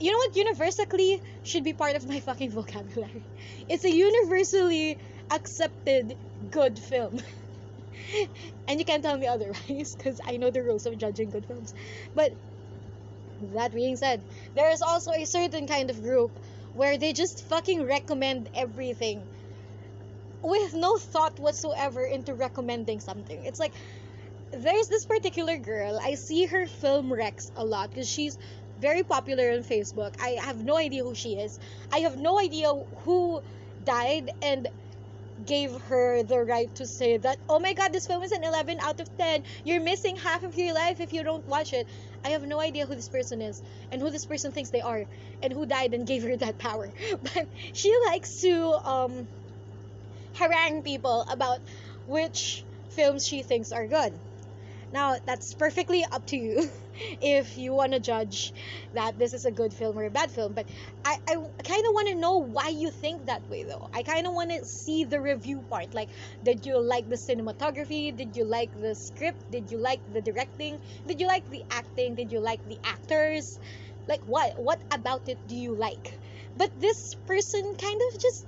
you 0.00 0.12
know 0.12 0.18
what 0.18 0.36
universally 0.36 1.20
should 1.42 1.64
be 1.64 1.72
part 1.72 1.96
of 1.96 2.06
my 2.06 2.20
fucking 2.20 2.50
vocabulary. 2.50 3.22
It's 3.68 3.84
a 3.84 3.90
universally 3.90 4.98
accepted 5.30 6.16
good 6.50 6.78
film. 6.78 7.20
and 8.68 8.78
you 8.78 8.84
can't 8.84 9.02
tell 9.02 9.16
me 9.16 9.26
otherwise 9.26 9.94
because 9.96 10.20
I 10.26 10.36
know 10.36 10.50
the 10.50 10.62
rules 10.62 10.86
of 10.86 10.96
judging 10.98 11.30
good 11.30 11.46
films. 11.46 11.74
But 12.14 12.32
that 13.54 13.74
being 13.74 13.96
said, 13.96 14.22
there 14.54 14.70
is 14.70 14.82
also 14.82 15.12
a 15.12 15.24
certain 15.24 15.66
kind 15.66 15.90
of 15.90 16.02
group 16.02 16.30
where 16.74 16.96
they 16.98 17.12
just 17.12 17.44
fucking 17.44 17.84
recommend 17.84 18.48
everything 18.54 19.22
with 20.42 20.74
no 20.74 20.96
thought 20.96 21.38
whatsoever 21.40 22.04
into 22.04 22.34
recommending 22.34 23.00
something. 23.00 23.44
It's 23.44 23.58
like 23.58 23.72
there's 24.52 24.88
this 24.88 25.04
particular 25.06 25.58
girl, 25.58 25.98
I 26.02 26.14
see 26.14 26.46
her 26.46 26.66
film 26.66 27.12
Rex 27.12 27.50
a 27.56 27.64
lot 27.64 27.90
because 27.90 28.08
she's 28.08 28.38
very 28.78 29.02
popular 29.02 29.50
on 29.52 29.60
Facebook. 29.64 30.14
I 30.20 30.30
have 30.42 30.64
no 30.64 30.76
idea 30.76 31.02
who 31.04 31.14
she 31.14 31.34
is. 31.38 31.58
I 31.92 31.98
have 32.00 32.16
no 32.16 32.38
idea 32.38 32.72
who 33.04 33.42
died 33.82 34.30
and 34.42 34.68
gave 35.44 35.72
her 35.82 36.22
the 36.22 36.38
right 36.40 36.74
to 36.76 36.86
say 36.86 37.16
that, 37.18 37.38
oh 37.48 37.60
my 37.60 37.72
god, 37.74 37.92
this 37.92 38.06
film 38.06 38.22
is 38.22 38.32
an 38.32 38.44
11 38.44 38.78
out 38.80 39.00
of 39.00 39.08
10. 39.18 39.44
You're 39.64 39.80
missing 39.82 40.16
half 40.16 40.42
of 40.44 40.56
your 40.56 40.74
life 40.74 41.00
if 41.00 41.12
you 41.12 41.22
don't 41.22 41.46
watch 41.46 41.72
it. 41.72 41.88
I 42.24 42.30
have 42.30 42.42
no 42.42 42.60
idea 42.60 42.86
who 42.86 42.94
this 42.94 43.08
person 43.08 43.42
is 43.42 43.62
and 43.92 44.00
who 44.00 44.10
this 44.10 44.26
person 44.26 44.52
thinks 44.52 44.70
they 44.70 44.80
are 44.80 45.04
and 45.42 45.52
who 45.52 45.66
died 45.66 45.94
and 45.94 46.06
gave 46.06 46.22
her 46.24 46.36
that 46.38 46.58
power. 46.58 46.92
But 47.22 47.48
she 47.72 47.94
likes 48.08 48.40
to 48.42 48.72
um, 48.84 49.28
harangue 50.34 50.82
people 50.82 51.22
about 51.30 51.60
which 52.06 52.64
films 52.88 53.26
she 53.26 53.42
thinks 53.42 53.72
are 53.72 53.86
good. 53.86 54.18
Now, 54.90 55.16
that's 55.24 55.54
perfectly 55.54 56.04
up 56.12 56.26
to 56.26 56.36
you 56.36 56.70
if 57.20 57.56
you 57.56 57.72
want 57.74 57.92
to 57.92 58.00
judge 58.00 58.52
that 58.92 59.18
this 59.18 59.32
is 59.32 59.44
a 59.44 59.50
good 59.52 59.72
film 59.74 59.98
or 59.98 60.04
a 60.04 60.10
bad 60.10 60.30
film. 60.30 60.54
But 60.54 60.68
I, 61.04 61.16
I 61.28 61.34
kind 61.34 61.84
of 61.86 61.92
want 61.94 62.08
to 62.08 62.20
know 62.20 62.38
why 62.38 62.68
you 62.68 62.90
think 62.90 63.26
that 63.26 63.48
way, 63.48 63.64
though. 63.64 63.88
I 63.92 64.02
kind 64.02 64.26
of 64.26 64.32
want 64.34 64.50
to 64.50 64.66
see 64.66 65.04
the 65.04 65.20
review 65.20 65.64
part. 65.70 65.94
Like, 65.94 66.10
did 66.42 66.64
you 66.66 66.80
like 66.80 67.08
the 67.08 67.16
cinematography? 67.16 68.14
Did 68.16 68.36
you 68.36 68.44
like 68.44 68.72
the 68.72 68.94
script? 68.94 69.42
Did 69.50 69.70
you 69.70 69.78
like 69.80 70.02
the 70.06 70.20
directing? 70.22 70.80
Did 71.06 71.20
you 71.20 71.26
like 71.26 71.44
the 71.48 71.64
acting? 71.70 72.14
Did 72.14 72.32
you 72.32 72.40
like 72.40 72.62
the 72.64 72.78
actors? 72.84 73.58
Like, 74.06 74.24
what? 74.24 74.52
What 74.56 74.82
about 74.90 75.28
it 75.28 75.38
do 75.46 75.54
you 75.54 75.74
like? 75.76 76.18
But 76.56 76.70
this 76.74 77.14
person 77.26 77.62
kind 77.80 78.00
of 78.12 78.20
just 78.20 78.46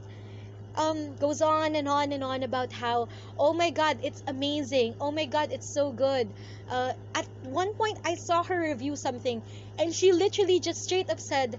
um, 0.80 1.14
goes 1.16 1.40
on 1.42 1.76
and 1.76 1.88
on 1.88 2.12
and 2.12 2.24
on 2.24 2.42
about 2.42 2.72
how, 2.72 3.08
oh 3.38 3.52
my 3.52 3.70
god, 3.70 3.98
it's 4.02 4.22
amazing. 4.26 4.94
Oh 5.00 5.10
my 5.10 5.26
god, 5.26 5.52
it's 5.52 5.72
so 5.74 5.92
good. 5.92 6.28
Uh, 6.70 6.92
at 7.14 7.28
one 7.42 7.74
point, 7.74 7.98
I 8.04 8.14
saw 8.14 8.42
her 8.44 8.60
review 8.60 8.96
something, 8.96 9.42
and 9.78 9.94
she 9.94 10.12
literally 10.12 10.58
just 10.60 10.82
straight 10.82 11.10
up 11.10 11.20
said, 11.20 11.58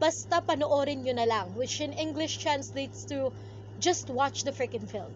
basta 0.00 0.42
panoorin 0.48 1.04
nyo 1.04 1.12
na 1.12 1.24
lang, 1.24 1.54
which 1.54 1.80
in 1.80 1.92
English 1.92 2.38
translates 2.38 3.04
to, 3.06 3.32
just 3.78 4.08
watch 4.08 4.44
the 4.44 4.52
freaking 4.52 4.88
film. 4.88 5.12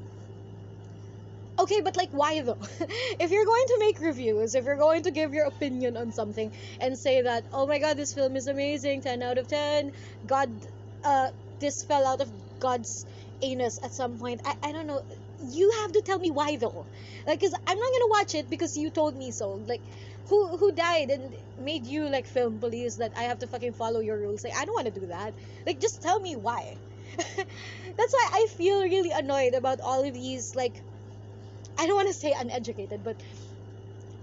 Okay, 1.59 1.81
but 1.81 1.97
like, 1.97 2.11
why 2.13 2.41
though? 2.43 2.59
if 3.21 3.31
you're 3.31 3.45
going 3.45 3.67
to 3.69 3.77
make 3.81 4.01
reviews, 4.01 4.55
if 4.55 4.65
you're 4.65 4.77
going 4.77 5.03
to 5.05 5.11
give 5.11 5.33
your 5.33 5.47
opinion 5.47 5.97
on 5.97 6.13
something 6.13 6.53
and 6.81 6.99
say 6.99 7.23
that, 7.23 7.45
oh 7.53 7.67
my 7.67 7.79
god, 7.79 7.97
this 7.97 8.13
film 8.15 8.37
is 8.37 8.47
amazing, 8.47 9.03
10 9.03 9.23
out 9.23 9.39
of 9.39 9.47
10, 9.49 9.93
God, 10.27 10.51
uh, 11.05 11.29
this 11.59 11.83
fell 11.85 12.07
out 12.07 12.21
of 12.21 12.31
God's 12.61 13.07
anus 13.43 13.79
at 13.83 13.93
some 13.95 14.19
point. 14.19 14.41
I, 14.45 14.55
I 14.63 14.73
don't 14.73 14.87
know. 14.87 15.03
You 15.39 15.73
have 15.83 15.93
to 15.93 16.03
tell 16.07 16.19
me 16.21 16.31
why 16.31 16.57
though. 16.57 16.89
Like, 17.27 17.41
cause 17.41 17.55
I'm 17.67 17.79
not 17.79 17.93
gonna 17.95 18.11
watch 18.21 18.35
it 18.37 18.51
because 18.51 18.77
you 18.77 18.91
told 18.93 19.17
me 19.17 19.33
so. 19.33 19.53
Like, 19.67 19.83
who 20.29 20.59
who 20.59 20.73
died 20.73 21.11
and 21.11 21.35
made 21.59 21.87
you 21.87 22.09
like 22.11 22.27
film 22.29 22.61
police 22.61 22.97
that 22.99 23.13
I 23.17 23.25
have 23.25 23.41
to 23.41 23.49
fucking 23.49 23.75
follow 23.75 24.01
your 24.01 24.19
rules? 24.19 24.45
Like, 24.45 24.55
I 24.57 24.65
don't 24.67 24.75
want 24.77 24.95
to 24.95 25.01
do 25.01 25.09
that. 25.09 25.35
Like, 25.67 25.81
just 25.81 26.03
tell 26.03 26.21
me 26.21 26.37
why. 26.37 26.79
That's 27.17 28.15
why 28.19 28.29
I 28.33 28.47
feel 28.57 28.83
really 28.83 29.11
annoyed 29.13 29.55
about 29.55 29.81
all 29.83 30.05
of 30.07 30.15
these 30.15 30.55
like. 30.55 30.85
I 31.79 31.87
don't 31.87 31.97
want 31.97 32.09
to 32.09 32.15
say 32.15 32.33
uneducated, 32.39 33.03
but 33.03 33.23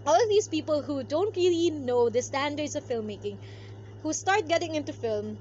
all 0.08 0.15
of 0.15 0.29
these 0.29 0.48
people 0.48 0.82
who 0.82 1.03
don't 1.03 1.36
really 1.36 1.70
know 1.70 2.10
the 2.10 2.24
standards 2.24 2.74
of 2.75 2.84
filmmaking, 2.88 3.38
who 4.03 4.13
start 4.13 4.48
getting 4.48 4.75
into 4.75 4.94
film 4.94 5.39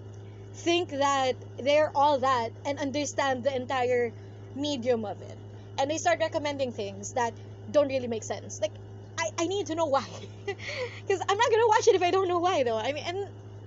think 0.57 0.91
that 0.91 1.35
they're 1.59 1.91
all 1.95 2.19
that 2.19 2.51
and 2.65 2.79
understand 2.79 3.45
the 3.45 3.55
entire 3.55 4.13
medium 4.55 5.05
of 5.05 5.21
it. 5.23 5.39
And 5.79 5.91
they 5.91 5.99
start 5.99 6.19
recommending 6.21 6.73
things 6.73 7.13
that 7.13 7.35
don't 7.71 7.89
really 7.89 8.09
make 8.09 8.25
sense. 8.25 8.61
Like, 8.61 8.73
I, 9.19 9.31
I 9.39 9.47
need 9.47 9.67
to 9.67 9.75
know 9.75 9.87
why. 9.87 10.07
Because 10.47 11.21
I'm 11.29 11.39
not 11.39 11.51
going 11.51 11.63
to 11.63 11.69
watch 11.69 11.89
it 11.89 11.95
if 11.95 12.03
I 12.03 12.11
don't 12.11 12.29
know 12.29 12.39
why, 12.39 12.63
though. 12.63 12.79
I 12.79 12.93
mean, 12.93 13.05
and 13.07 13.17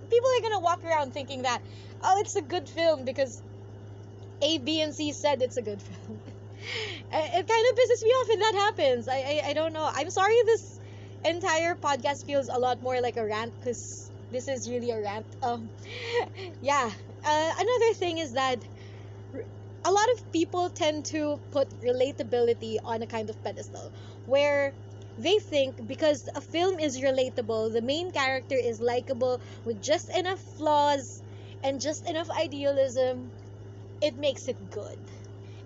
people 0.09 0.29
are 0.37 0.41
going 0.41 0.53
to 0.53 0.63
walk 0.63 0.83
around 0.83 1.13
thinking 1.13 1.43
that, 1.43 1.61
oh, 2.03 2.19
it's 2.21 2.35
a 2.35 2.41
good 2.41 2.67
film 2.67 3.05
because 3.05 3.41
A, 4.41 4.57
B, 4.57 4.81
and 4.81 4.93
C 4.93 5.11
said 5.13 5.41
it's 5.41 5.57
a 5.57 5.61
good 5.61 5.81
film. 5.89 6.19
it 7.11 7.47
kind 7.47 7.65
of 7.69 7.75
pisses 7.77 8.03
me 8.03 8.09
off 8.09 8.27
when 8.29 8.39
that 8.39 8.55
happens. 8.55 9.07
I, 9.07 9.17
I, 9.17 9.41
I 9.49 9.53
don't 9.53 9.73
know. 9.73 9.89
I'm 9.93 10.09
sorry 10.09 10.35
this 10.45 10.79
entire 11.25 11.75
podcast 11.75 12.25
feels 12.25 12.49
a 12.49 12.57
lot 12.57 12.81
more 12.81 13.01
like 13.01 13.17
a 13.17 13.25
rant 13.25 13.53
because 13.59 14.08
this 14.31 14.47
is 14.47 14.69
really 14.69 14.91
a 14.91 15.01
rant. 15.01 15.27
Um, 15.41 15.71
yeah. 16.61 16.91
Uh, 17.23 17.51
another 17.59 17.93
thing 17.95 18.17
is 18.19 18.33
that 18.33 18.63
a 19.83 19.91
lot 19.91 20.07
of 20.15 20.31
people 20.31 20.69
tend 20.69 21.03
to 21.05 21.41
put 21.51 21.69
relatability 21.81 22.77
on 22.85 23.01
a 23.01 23.07
kind 23.07 23.29
of 23.29 23.41
pedestal 23.43 23.91
where 24.25 24.73
they 25.17 25.37
think 25.39 25.85
because 25.85 26.29
a 26.35 26.39
film 26.41 26.79
is 26.79 26.97
relatable, 27.01 27.73
the 27.73 27.81
main 27.81 28.09
character 28.11 28.55
is 28.55 28.79
likable 28.79 29.41
with 29.65 29.81
just 29.81 30.09
enough 30.17 30.39
flaws 30.39 31.21
and 31.61 31.81
just 31.81 32.07
enough 32.09 32.29
idealism, 32.31 33.33
it 34.01 34.15
makes 34.17 34.47
it 34.47 34.69
good. 34.71 34.99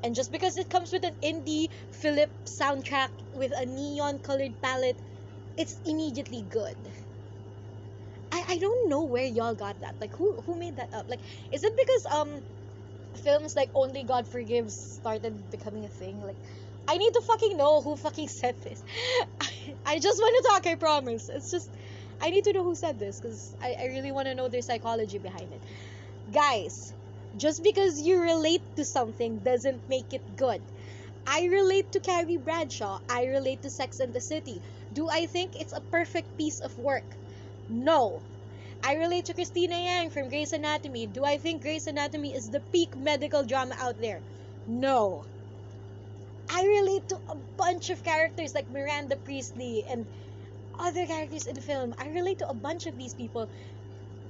And 0.04 0.16
just 0.16 0.32
because 0.32 0.58
it 0.58 0.70
comes 0.70 0.92
with 0.94 1.06
an 1.06 1.16
indie 1.24 1.68
Philip 1.92 2.32
soundtrack 2.46 3.10
with 3.34 3.52
a 3.58 3.66
neon 3.66 4.20
colored 4.20 4.62
palette, 4.62 5.02
it's 5.58 5.82
immediately 5.86 6.44
good. 6.44 6.94
I, 8.48 8.58
don't 8.58 8.90
know 8.90 9.06
where 9.06 9.26
y'all 9.26 9.56
got 9.56 9.80
that. 9.82 9.96
Like 10.02 10.14
who 10.16 10.42
who 10.46 10.58
made 10.60 10.78
that 10.78 10.90
up? 10.94 11.06
Like 11.10 11.22
is 11.52 11.64
it 11.64 11.74
because 11.78 12.20
um 12.20 12.44
films 13.18 13.56
like 13.56 13.70
Only 13.76 14.04
God 14.04 14.28
Forgives 14.28 14.78
started 14.78 15.50
becoming 15.50 15.86
a 15.86 15.90
thing? 15.90 16.22
Like 16.22 16.38
I 16.88 16.98
need 16.98 17.12
to 17.14 17.24
fucking 17.28 17.58
know 17.58 17.82
who 17.82 17.96
fucking 17.98 18.28
said 18.42 18.56
this. 18.64 18.84
I, 19.42 19.48
I 19.86 20.00
just 20.00 20.20
want 20.20 20.36
to 20.46 20.50
talk, 20.52 20.68
I 20.74 20.76
promise. 20.76 21.30
It's 21.30 21.52
just 21.52 21.76
I 22.22 22.30
need 22.32 22.46
to 22.46 22.54
know 22.54 22.64
who 22.64 22.76
said 22.76 23.00
this 23.00 23.20
because 23.20 23.56
I, 23.62 23.76
I 23.82 23.86
really 23.88 24.12
want 24.12 24.28
to 24.28 24.36
know 24.36 24.50
their 24.50 24.62
psychology 24.62 25.20
behind 25.20 25.54
it. 25.54 25.64
Guys, 26.30 26.94
just 27.38 27.64
because 27.64 27.98
you 28.02 28.22
relate 28.22 28.64
to 28.76 28.84
something 28.84 29.40
doesn't 29.42 29.88
make 29.88 30.12
it 30.14 30.36
good. 30.36 30.62
I 31.26 31.46
relate 31.46 31.92
to 31.94 32.00
Carrie 32.02 32.38
Bradshaw. 32.38 33.00
I 33.10 33.26
relate 33.26 33.62
to 33.64 33.70
Sex 33.72 34.00
and 34.00 34.14
the 34.14 34.22
City. 34.22 34.62
Do 34.94 35.10
I 35.10 35.28
think 35.28 35.54
it's 35.56 35.74
a 35.74 35.82
perfect 35.82 36.38
piece 36.38 36.60
of 36.60 36.78
work? 36.78 37.18
No. 37.70 38.26
I 38.84 38.96
relate 38.96 39.26
to 39.26 39.34
Cristina 39.34 39.78
Yang 39.80 40.12
from 40.12 40.30
Grey's 40.30 40.54
Anatomy. 40.54 41.08
Do 41.08 41.24
I 41.24 41.38
think 41.38 41.62
Grey's 41.64 41.88
Anatomy 41.88 42.36
is 42.36 42.50
the 42.50 42.62
peak 42.72 42.96
medical 42.98 43.46
drama 43.46 43.76
out 43.80 43.98
there? 44.00 44.22
No. 44.68 45.26
I 46.50 46.64
relate 46.66 47.08
to 47.10 47.20
a 47.30 47.36
bunch 47.58 47.90
of 47.90 48.04
characters 48.04 48.54
like 48.54 48.70
Miranda 48.70 49.18
Priestly 49.18 49.84
and 49.90 50.08
other 50.80 51.06
characters 51.08 51.48
in 51.48 51.56
the 51.56 51.62
film. 51.62 51.94
I 51.98 52.10
relate 52.10 52.40
to 52.40 52.50
a 52.50 52.54
bunch 52.54 52.86
of 52.86 52.98
these 52.98 53.14
people. 53.14 53.50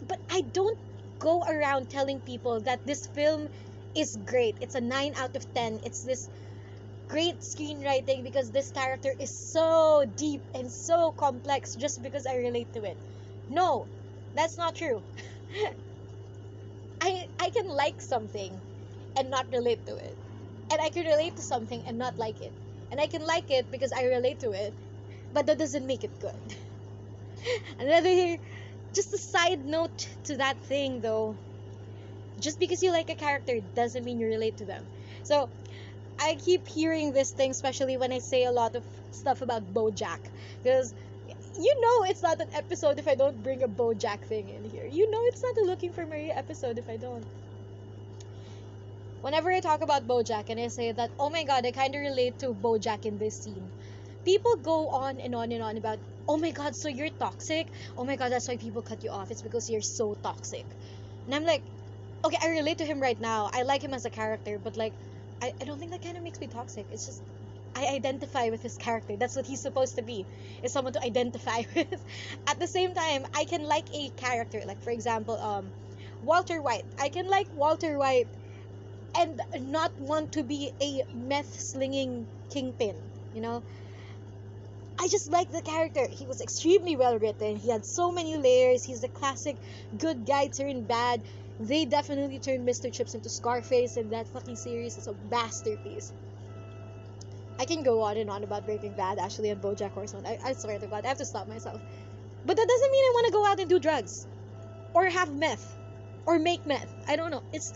But 0.01 0.19
I 0.29 0.41
don't 0.41 0.79
go 1.19 1.41
around 1.43 1.89
telling 1.89 2.21
people 2.21 2.61
that 2.61 2.81
this 2.85 3.07
film 3.07 3.49
is 3.95 4.17
great. 4.25 4.57
It's 4.61 4.75
a 4.75 4.81
9 4.81 5.13
out 5.17 5.35
of 5.35 5.45
10. 5.53 5.81
It's 5.83 6.01
this 6.03 6.29
great 7.07 7.39
screenwriting 7.41 8.23
because 8.23 8.51
this 8.51 8.71
character 8.71 9.13
is 9.19 9.31
so 9.31 10.05
deep 10.15 10.43
and 10.53 10.71
so 10.71 11.11
complex 11.13 11.75
just 11.75 12.01
because 12.03 12.25
I 12.25 12.35
relate 12.37 12.73
to 12.73 12.83
it. 12.83 12.97
No, 13.49 13.89
that's 14.33 14.57
not 14.57 14.75
true. 14.75 15.03
I 17.01 17.27
I 17.37 17.51
can 17.51 17.67
like 17.67 18.01
something 18.01 18.63
and 19.15 19.29
not 19.29 19.51
relate 19.51 19.85
to 19.85 19.95
it. 19.95 20.17
And 20.71 20.81
I 20.81 20.89
can 20.89 21.05
relate 21.05 21.35
to 21.35 21.43
something 21.43 21.85
and 21.85 21.99
not 21.99 22.17
like 22.17 22.41
it. 22.41 22.55
And 22.89 22.99
I 22.99 23.05
can 23.07 23.23
like 23.25 23.51
it 23.51 23.69
because 23.69 23.91
I 23.91 24.05
relate 24.05 24.39
to 24.39 24.53
it, 24.53 24.75
but 25.31 25.45
that 25.47 25.59
doesn't 25.59 25.85
make 25.87 26.03
it 26.03 26.19
good. 26.19 26.55
Another 27.79 28.37
just 28.93 29.13
a 29.13 29.17
side 29.17 29.59
note 29.65 30.07
to 30.25 30.37
that 30.37 30.63
thing 30.65 31.01
though. 31.01 31.39
Just 32.39 32.59
because 32.59 32.81
you 32.83 32.91
like 32.91 33.09
a 33.09 33.15
character 33.15 33.59
doesn't 33.75 34.03
mean 34.03 34.19
you 34.19 34.27
relate 34.27 34.57
to 34.57 34.65
them. 34.65 34.89
So 35.23 35.51
I 36.19 36.35
keep 36.35 36.67
hearing 36.67 37.13
this 37.13 37.31
thing, 37.33 37.51
especially 37.51 37.97
when 37.97 38.13
I 38.13 38.19
say 38.19 38.45
a 38.45 38.51
lot 38.51 38.75
of 38.75 38.85
stuff 39.11 39.41
about 39.41 39.73
BoJack, 39.73 40.31
because 40.63 40.93
you 41.55 41.75
know 41.81 42.09
it's 42.09 42.21
not 42.23 42.39
an 42.41 42.47
episode 42.53 42.99
if 42.99 43.07
I 43.07 43.15
don't 43.15 43.41
bring 43.43 43.63
a 43.63 43.67
BoJack 43.67 44.25
thing 44.25 44.49
in 44.49 44.63
here. 44.65 44.85
You 44.85 45.09
know 45.09 45.19
it's 45.25 45.41
not 45.43 45.63
a 45.63 45.67
Looking 45.67 45.93
for 45.93 46.05
Maria 46.05 46.33
episode 46.35 46.77
if 46.77 46.89
I 46.89 46.97
don't. 46.97 47.25
Whenever 49.21 49.51
I 49.51 49.59
talk 49.59 49.81
about 49.81 50.05
BoJack 50.07 50.49
and 50.49 50.59
I 50.59 50.67
say 50.67 50.91
that, 50.91 51.11
oh 51.17 51.29
my 51.31 51.43
god, 51.45 51.65
I 51.65 51.71
kind 51.71 51.95
of 51.95 52.01
relate 52.01 52.37
to 52.39 52.53
BoJack 52.53 53.05
in 53.05 53.17
this 53.17 53.39
scene, 53.41 53.71
people 54.25 54.55
go 54.61 54.89
on 54.89 55.19
and 55.19 55.33
on 55.33 55.51
and 55.51 55.63
on 55.63 55.77
about, 55.77 55.99
oh 56.27 56.37
my 56.37 56.51
god, 56.51 56.75
so 56.75 56.89
you're 56.89 57.09
toxic? 57.19 57.71
Oh 57.97 58.03
my 58.05 58.17
god, 58.17 58.31
that's 58.31 58.47
why 58.47 58.57
people 58.57 58.83
cut 58.83 59.03
you 59.03 59.09
off. 59.11 59.31
It's 59.31 59.41
because 59.41 59.69
you're 59.69 59.81
so 59.81 60.15
toxic. 60.21 60.67
And 61.25 61.33
I'm 61.35 61.45
like, 61.45 61.63
okay, 62.25 62.37
I 62.43 62.49
relate 62.49 62.79
to 62.79 62.85
him 62.85 63.01
right 63.01 63.19
now. 63.19 63.49
I 63.53 63.63
like 63.63 63.83
him 63.83 63.93
as 63.93 64.05
a 64.05 64.09
character, 64.11 64.59
but 64.59 64.77
like, 64.77 64.95
I, 65.41 65.53
I 65.61 65.65
don't 65.65 65.79
think 65.79 65.91
that 65.91 66.01
kind 66.03 66.17
of 66.17 66.23
makes 66.23 66.39
me 66.41 66.47
toxic. 66.47 66.87
It's 66.91 67.05
just 67.05 67.23
I 67.75 67.87
identify 67.87 68.49
with 68.49 68.61
his 68.61 68.77
character. 68.77 69.15
That's 69.17 69.35
what 69.35 69.45
he's 69.45 69.61
supposed 69.61 69.95
to 69.95 70.03
be. 70.03 70.27
Is 70.63 70.73
someone 70.73 70.93
to 70.93 71.03
identify 71.03 71.63
with. 71.75 72.05
At 72.47 72.59
the 72.59 72.67
same 72.67 72.93
time, 72.93 73.25
I 73.33 73.45
can 73.45 73.63
like 73.67 73.87
a 73.93 74.09
character, 74.11 74.61
like 74.65 74.81
for 74.81 74.91
example, 74.91 75.37
um, 75.39 75.73
Walter 76.21 76.61
White. 76.61 76.85
I 76.99 77.09
can 77.09 77.29
like 77.29 77.47
Walter 77.51 77.97
White 77.97 78.29
and 79.17 79.41
not 79.55 79.91
want 79.97 80.33
to 80.33 80.43
be 80.43 80.71
a 80.81 81.03
meth 81.13 81.59
slinging 81.59 82.27
kingpin. 82.51 83.11
You 83.31 83.41
know, 83.41 83.63
I 84.99 85.07
just 85.07 85.29
like 85.29 85.49
the 85.49 85.61
character. 85.61 86.07
He 86.09 86.25
was 86.25 86.41
extremely 86.41 86.95
well 86.95 87.19
written. 87.19 87.57
He 87.57 87.69
had 87.69 87.85
so 87.85 88.11
many 88.11 88.37
layers. 88.37 88.83
He's 88.83 89.01
the 89.01 89.09
classic 89.09 89.59
good 89.95 90.25
guy 90.25 90.47
turned 90.47 90.87
bad. 90.87 91.23
They 91.59 91.85
definitely 91.85 92.39
turned 92.39 92.65
Mr. 92.65 92.89
Chips 92.89 93.13
into 93.13 93.29
Scarface, 93.29 93.97
and 93.97 94.11
that 94.13 94.29
fucking 94.29 94.55
series 94.55 94.97
is 94.97 95.05
a 95.07 95.13
masterpiece. 95.13 96.11
I 97.59 97.65
can 97.65 97.83
go 97.83 98.01
on 98.01 98.17
and 98.17 98.29
on 98.29 98.43
about 98.43 98.65
Breaking 98.65 98.93
Bad, 98.93 99.19
actually, 99.19 99.49
and 99.49 99.61
BoJack 99.61 99.91
Horseman. 99.91 100.25
I, 100.25 100.37
I 100.43 100.53
swear 100.53 100.79
to 100.79 100.87
God, 100.87 101.05
I 101.05 101.09
have 101.09 101.17
to 101.19 101.25
stop 101.25 101.47
myself. 101.47 101.81
But 102.45 102.57
that 102.57 102.67
doesn't 102.67 102.91
mean 102.91 103.03
I 103.03 103.13
want 103.13 103.27
to 103.27 103.33
go 103.33 103.47
out 103.51 103.59
and 103.59 103.69
do 103.69 103.79
drugs, 103.79 104.27
or 104.93 105.09
have 105.09 105.33
meth, 105.33 105.77
or 106.25 106.39
make 106.39 106.65
meth. 106.65 106.93
I 107.07 107.15
don't 107.15 107.31
know. 107.31 107.43
It's 107.53 107.73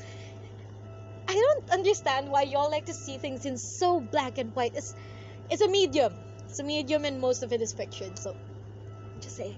I 1.27 1.33
don't 1.33 1.79
understand 1.79 2.29
why 2.29 2.43
y'all 2.43 2.71
like 2.71 2.85
to 2.85 2.93
see 2.93 3.17
things 3.17 3.45
in 3.45 3.57
so 3.57 3.99
black 3.99 4.37
and 4.37 4.53
white. 4.55 4.73
It's 4.75 4.93
it's 5.49 5.61
a 5.61 5.69
medium. 5.69 6.13
It's 6.49 6.59
a 6.59 6.63
medium, 6.63 7.05
and 7.05 7.19
most 7.21 7.43
of 7.43 7.51
it 7.51 7.61
is 7.61 7.73
fiction. 7.73 8.15
So, 8.17 8.35
just 9.21 9.35
say 9.35 9.57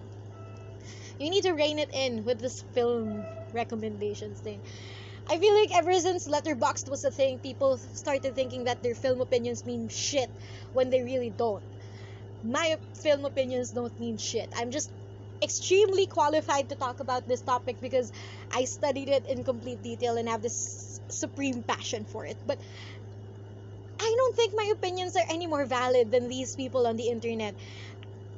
you 1.19 1.29
need 1.29 1.43
to 1.43 1.51
rein 1.51 1.79
it 1.79 1.89
in 1.93 2.23
with 2.23 2.39
this 2.39 2.63
film 2.73 3.25
recommendations 3.53 4.39
thing. 4.39 4.61
I 5.29 5.38
feel 5.39 5.55
like 5.55 5.71
ever 5.75 5.93
since 6.00 6.27
Letterboxd 6.27 6.89
was 6.89 7.03
a 7.05 7.12
thing, 7.12 7.39
people 7.39 7.77
started 7.77 8.36
thinking 8.36 8.65
that 8.65 8.81
their 8.81 8.95
film 8.95 9.21
opinions 9.21 9.65
mean 9.65 9.88
shit 9.89 10.29
when 10.74 10.89
they 10.89 11.03
really 11.03 11.29
don't. 11.29 11.63
My 12.43 12.77
film 13.01 13.25
opinions 13.25 13.71
don't 13.71 13.98
mean 14.00 14.17
shit. 14.17 14.50
I'm 14.55 14.71
just 14.71 14.91
extremely 15.43 16.07
qualified 16.07 16.69
to 16.69 16.75
talk 16.75 17.00
about 17.00 17.27
this 17.27 17.41
topic 17.43 17.79
because 17.81 18.12
I 18.51 18.65
studied 18.65 19.09
it 19.09 19.25
in 19.27 19.43
complete 19.43 19.81
detail 19.81 20.17
and 20.17 20.27
have 20.29 20.41
this 20.41 21.00
supreme 21.12 21.63
passion 21.63 22.05
for 22.05 22.25
it. 22.25 22.38
But 22.45 22.59
I 24.00 24.13
don't 24.17 24.36
think 24.36 24.53
my 24.55 24.74
opinions 24.75 25.15
are 25.15 25.25
any 25.29 25.48
more 25.48 25.65
valid 25.65 26.12
than 26.12 26.27
these 26.27 26.55
people 26.55 26.86
on 26.88 26.98
the 26.98 27.07
internet. 27.09 27.55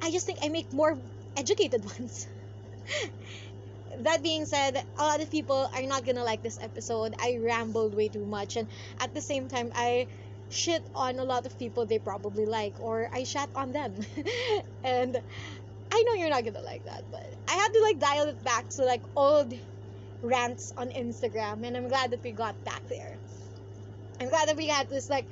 I 0.02 0.10
just 0.12 0.26
think 0.26 0.38
I 0.42 0.48
make 0.48 0.72
more 0.72 0.98
educated 1.36 1.84
ones 1.98 2.26
that 4.04 4.22
being 4.22 4.46
said, 4.46 4.76
a 4.98 5.02
lot 5.02 5.20
of 5.20 5.30
people 5.30 5.68
are 5.74 5.82
not 5.82 6.04
gonna 6.04 6.24
like 6.24 6.42
this 6.42 6.58
episode. 6.60 7.14
I 7.18 7.38
rambled 7.42 7.94
way 7.94 8.08
too 8.08 8.26
much, 8.26 8.56
and 8.56 8.68
at 9.00 9.14
the 9.14 9.20
same 9.20 9.48
time, 9.48 9.72
I 9.74 10.06
shit 10.50 10.82
on 10.94 11.18
a 11.18 11.24
lot 11.24 11.46
of 11.46 11.58
people 11.58 11.86
they 11.86 11.98
probably 11.98 12.46
like, 12.46 12.80
or 12.80 13.08
I 13.12 13.24
shat 13.24 13.48
on 13.54 13.72
them. 13.72 13.94
and 14.84 15.16
I 15.92 16.02
know 16.06 16.14
you're 16.14 16.30
not 16.30 16.44
gonna 16.44 16.62
like 16.62 16.84
that, 16.84 17.04
but 17.10 17.26
I 17.48 17.52
had 17.52 17.68
to 17.68 17.82
like 17.82 17.98
dial 17.98 18.28
it 18.28 18.44
back 18.44 18.68
to 18.70 18.84
like 18.84 19.02
old 19.16 19.52
rants 20.22 20.72
on 20.76 20.90
Instagram, 20.90 21.66
and 21.66 21.76
I'm 21.76 21.88
glad 21.88 22.12
that 22.12 22.22
we 22.22 22.32
got 22.32 22.62
back 22.64 22.82
there. 22.88 23.16
I'm 24.20 24.28
glad 24.28 24.48
that 24.48 24.56
we 24.56 24.68
had 24.68 24.88
this 24.88 25.10
like 25.10 25.26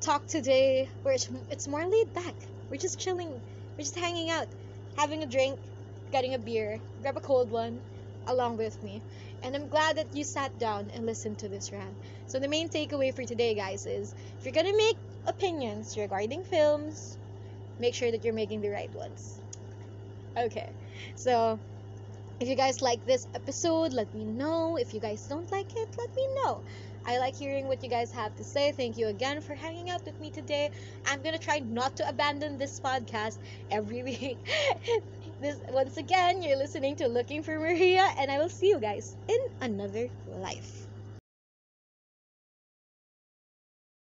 talk 0.00 0.26
today 0.26 0.88
where 1.02 1.14
it's, 1.14 1.28
it's 1.50 1.68
more 1.68 1.84
laid 1.84 2.12
back. 2.14 2.34
We're 2.70 2.78
just 2.78 2.98
chilling, 2.98 3.42
we're 3.76 3.84
just 3.84 3.98
hanging 3.98 4.30
out, 4.30 4.46
having 4.96 5.22
a 5.22 5.26
drink, 5.26 5.58
getting 6.12 6.34
a 6.34 6.38
beer, 6.38 6.80
grab 7.02 7.16
a 7.16 7.20
cold 7.20 7.50
one, 7.50 7.80
along 8.28 8.58
with 8.58 8.80
me. 8.82 9.04
And 9.42 9.56
I'm 9.56 9.68
glad 9.68 9.96
that 9.96 10.14
you 10.14 10.24
sat 10.24 10.56
down 10.58 10.90
and 10.90 11.06
listened 11.06 11.40
to 11.40 11.48
this 11.48 11.72
rant. 11.72 11.98
So, 12.26 12.38
the 12.38 12.48
main 12.48 12.68
takeaway 12.70 13.14
for 13.14 13.24
today, 13.24 13.54
guys, 13.56 13.86
is 13.86 14.14
if 14.38 14.44
you're 14.44 14.52
gonna 14.52 14.76
make 14.76 14.98
opinions 15.26 15.96
regarding 15.96 16.44
films, 16.44 17.18
make 17.78 17.94
sure 17.94 18.10
that 18.12 18.24
you're 18.24 18.34
making 18.34 18.62
the 18.62 18.70
right 18.70 18.94
ones. 18.94 19.42
Okay, 20.36 20.74
so 21.16 21.60
if 22.40 22.48
you 22.48 22.56
guys 22.56 22.82
like 22.82 23.04
this 23.04 23.26
episode, 23.34 23.92
let 23.94 24.12
me 24.14 24.24
know. 24.24 24.76
If 24.78 24.94
you 24.94 25.00
guys 25.00 25.26
don't 25.26 25.50
like 25.52 25.70
it, 25.74 25.88
let 25.98 26.10
me 26.16 26.22
know. 26.44 26.64
I 27.04 27.18
like 27.18 27.36
hearing 27.36 27.68
what 27.68 27.82
you 27.82 27.90
guys 27.90 28.12
have 28.12 28.34
to 28.36 28.44
say. 28.44 28.72
Thank 28.72 28.96
you 28.98 29.08
again 29.08 29.40
for 29.42 29.54
hanging 29.54 29.90
out 29.90 30.02
with 30.06 30.20
me 30.20 30.30
today. 30.30 30.70
I'm 31.06 31.22
gonna 31.22 31.38
try 31.38 31.60
not 31.60 31.96
to 31.96 32.08
abandon 32.08 32.58
this 32.58 32.80
podcast 32.80 33.38
every 33.70 34.02
week. 34.10 34.40
This 35.40 35.60
once 35.68 35.96
again, 35.96 36.42
you're 36.42 36.56
listening 36.58 36.96
to 36.96 37.08
Looking 37.08 37.42
for 37.42 37.58
Maria, 37.58 38.06
and 38.18 38.30
I 38.30 38.38
will 38.38 38.48
see 38.48 38.68
you 38.68 38.80
guys 38.80 39.16
in 39.28 39.38
another 39.60 40.10
life. 40.26 40.87